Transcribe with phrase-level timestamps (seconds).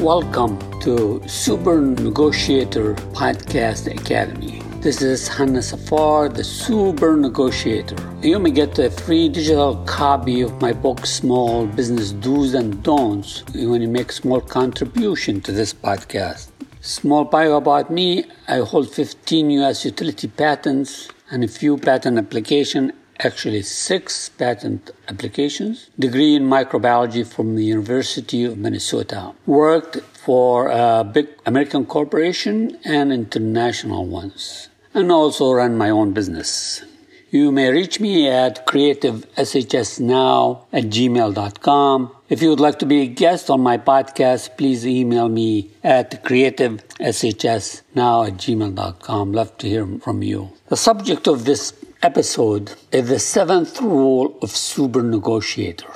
[0.00, 4.60] Welcome to Super Negotiator Podcast Academy.
[4.80, 7.96] This is Hannah Safar, the Super Negotiator.
[8.20, 13.44] You may get a free digital copy of my book, Small Business Do's and Don'ts,
[13.54, 16.48] when you make a small contribution to this podcast.
[16.80, 22.92] Small bio about me, I hold 15 US utility patents and a few patent application
[23.20, 25.90] actually six patent applications.
[25.98, 29.32] Degree in microbiology from the University of Minnesota.
[29.46, 34.68] Worked for a big American corporation and international ones.
[34.94, 36.82] And also run my own business.
[37.34, 42.12] You may reach me at creativeshsnow at gmail.com.
[42.28, 46.22] If you would like to be a guest on my podcast, please email me at
[46.22, 49.32] creativeshsnow at gmail.com.
[49.32, 50.52] Love to hear from you.
[50.68, 51.72] The subject of this
[52.04, 55.90] episode is the seventh rule of super negotiator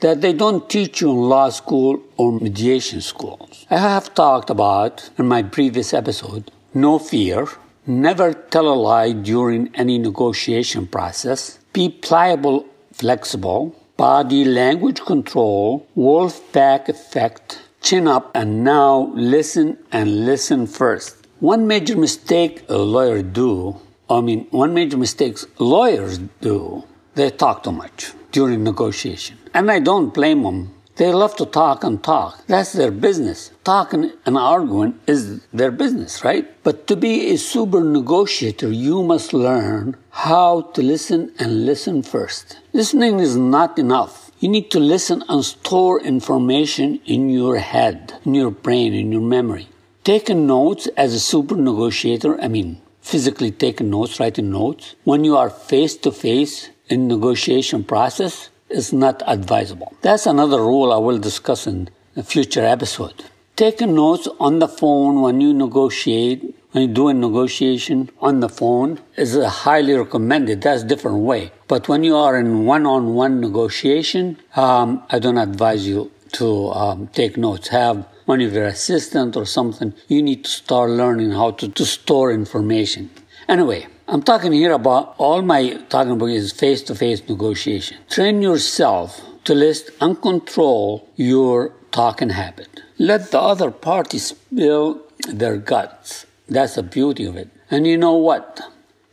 [0.00, 3.66] that they don't teach you in law school or mediation schools.
[3.70, 7.46] I have talked about in my previous episode no fear,
[7.86, 16.40] never tell a lie during any negotiation process, be pliable, flexible, body language control, wolf
[16.54, 21.26] pack effect, chin up, and now listen and listen first.
[21.40, 23.76] One major mistake a lawyer do
[24.10, 29.38] I mean, one major mistake lawyers do, they talk too much during negotiation.
[29.54, 30.74] And I don't blame them.
[30.96, 32.44] They love to talk and talk.
[32.46, 33.52] That's their business.
[33.64, 36.46] Talking and arguing is their business, right?
[36.62, 42.58] But to be a super negotiator, you must learn how to listen and listen first.
[42.72, 44.30] Listening is not enough.
[44.40, 49.22] You need to listen and store information in your head, in your brain, in your
[49.22, 49.68] memory.
[50.04, 55.36] Taking notes as a super negotiator, I mean, physically taking notes, writing notes, when you
[55.36, 59.92] are face to face in negotiation process is not advisable.
[60.02, 63.24] That's another rule I will discuss in a future episode.
[63.56, 68.48] Taking notes on the phone when you negotiate, when you do a negotiation on the
[68.48, 70.62] phone is highly recommended.
[70.62, 71.52] That's a different way.
[71.68, 77.36] But when you are in one-on-one negotiation, um, I don't advise you to um, take
[77.36, 77.68] notes.
[77.68, 81.84] Have one of your assistant or something, you need to start learning how to, to
[81.84, 83.10] store information.
[83.48, 87.96] Anyway, I'm talking here about all my talking about is face to face negotiation.
[88.08, 92.68] Train yourself to list and control your talking habit.
[92.98, 95.02] Let the other party spill
[95.40, 96.24] their guts.
[96.48, 97.48] That's the beauty of it.
[97.68, 98.60] And you know what?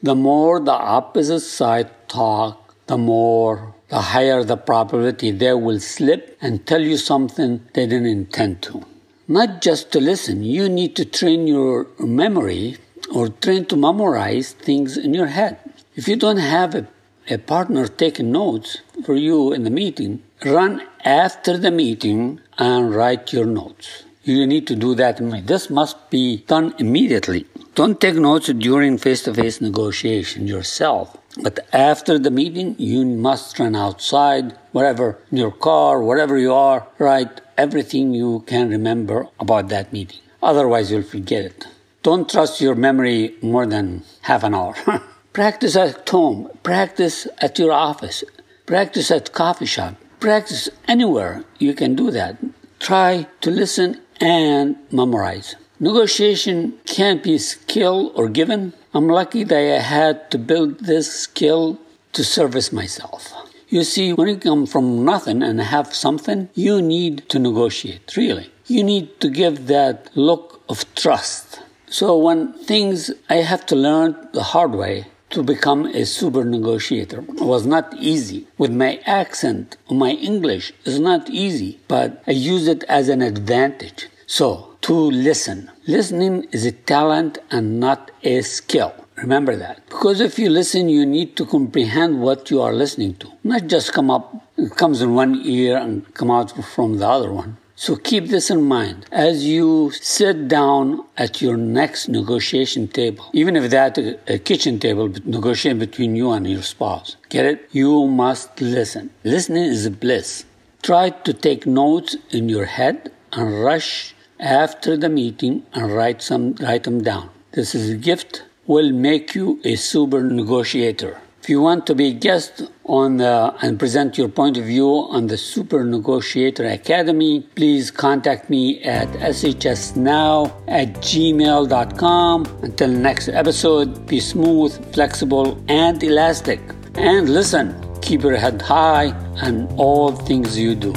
[0.04, 6.38] The more the opposite side talk, the more the higher the probability they will slip
[6.40, 8.86] and tell you something they didn't intend to
[9.28, 10.44] not just to listen.
[10.44, 12.78] You need to train your memory
[13.14, 15.60] or train to memorize things in your head.
[15.96, 16.88] If you don't have a,
[17.30, 23.34] a partner taking notes for you in the meeting, run after the meeting and write
[23.34, 24.04] your notes.
[24.24, 25.20] You need to do that.
[25.48, 27.46] This must be done immediately.
[27.76, 31.16] Don't take notes during face to face negotiation yourself.
[31.42, 36.88] But after the meeting, you must run outside, wherever, in your car, wherever you are,
[36.98, 40.20] write everything you can remember about that meeting.
[40.42, 41.68] Otherwise, you'll forget it.
[42.04, 44.76] Don't trust your memory more than half an hour.
[45.34, 48.24] practice at home, practice at your office,
[48.66, 52.38] practice at coffee shop, practice anywhere you can do that.
[52.80, 55.56] Try to listen and memorize.
[55.80, 58.74] Negotiation can't be skill or given.
[58.94, 61.80] I'm lucky that I had to build this skill
[62.14, 63.47] to service myself.
[63.70, 68.50] You see, when you come from nothing and have something, you need to negotiate, really.
[68.66, 71.60] You need to give that look of trust.
[71.90, 77.20] So when things I have to learn the hard way to become a super negotiator
[77.20, 78.48] it was not easy.
[78.58, 84.08] With my accent, my English is not easy, but I use it as an advantage.
[84.26, 85.70] So to listen.
[85.86, 88.94] Listening is a talent and not a skill.
[89.18, 89.86] Remember that.
[89.88, 93.32] Because if you listen, you need to comprehend what you are listening to.
[93.44, 97.32] Not just come up, it comes in one ear and come out from the other
[97.32, 97.58] one.
[97.76, 103.56] So keep this in mind as you sit down at your next negotiation table, even
[103.56, 107.18] if that's uh, a kitchen table negotiating between you and your spouse.
[107.30, 107.70] Get it?
[107.72, 109.12] You must listen.
[109.24, 110.46] Listening is a bliss.
[110.82, 116.56] Try to take notes in your head and rush after the meeting and write some
[116.56, 117.30] write them down.
[117.52, 121.20] This is a gift will make you a super negotiator.
[121.42, 124.90] If you want to be a guest on the, and present your point of view
[124.90, 132.46] on the Super Negotiator Academy, please contact me at shsnow at gmail.com.
[132.64, 136.60] Until next episode, be smooth, flexible, and elastic.
[136.96, 139.12] And listen, keep your head high
[139.42, 140.94] on all things you do.